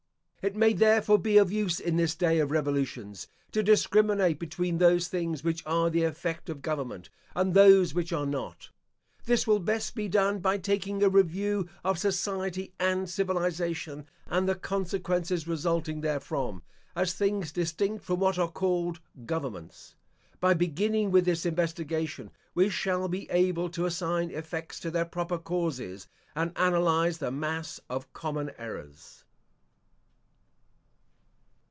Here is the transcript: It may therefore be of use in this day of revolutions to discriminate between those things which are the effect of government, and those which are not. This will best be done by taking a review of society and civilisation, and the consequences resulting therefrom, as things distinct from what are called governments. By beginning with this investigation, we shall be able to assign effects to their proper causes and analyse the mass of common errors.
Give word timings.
It 0.43 0.55
may 0.55 0.73
therefore 0.73 1.19
be 1.19 1.37
of 1.37 1.51
use 1.51 1.79
in 1.79 1.97
this 1.97 2.15
day 2.15 2.39
of 2.39 2.49
revolutions 2.49 3.27
to 3.51 3.61
discriminate 3.61 4.39
between 4.39 4.79
those 4.79 5.07
things 5.07 5.43
which 5.43 5.61
are 5.67 5.91
the 5.91 6.01
effect 6.01 6.49
of 6.49 6.63
government, 6.63 7.11
and 7.35 7.53
those 7.53 7.93
which 7.93 8.11
are 8.11 8.25
not. 8.25 8.71
This 9.25 9.45
will 9.45 9.59
best 9.59 9.93
be 9.93 10.07
done 10.09 10.39
by 10.39 10.57
taking 10.57 11.03
a 11.03 11.09
review 11.09 11.69
of 11.83 11.99
society 11.99 12.73
and 12.79 13.07
civilisation, 13.07 14.07
and 14.25 14.49
the 14.49 14.55
consequences 14.55 15.47
resulting 15.47 16.01
therefrom, 16.01 16.63
as 16.95 17.13
things 17.13 17.51
distinct 17.51 18.03
from 18.03 18.19
what 18.19 18.39
are 18.39 18.49
called 18.49 18.99
governments. 19.27 19.93
By 20.39 20.55
beginning 20.55 21.11
with 21.11 21.25
this 21.25 21.45
investigation, 21.45 22.31
we 22.55 22.69
shall 22.69 23.07
be 23.07 23.29
able 23.29 23.69
to 23.69 23.85
assign 23.85 24.31
effects 24.31 24.79
to 24.79 24.89
their 24.89 25.05
proper 25.05 25.37
causes 25.37 26.07
and 26.35 26.51
analyse 26.55 27.17
the 27.17 27.29
mass 27.29 27.79
of 27.91 28.11
common 28.11 28.49
errors. 28.57 29.23